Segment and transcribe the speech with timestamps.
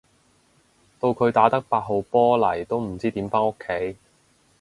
[0.99, 3.97] 到佢打得八號波嚟都唔知點返屋企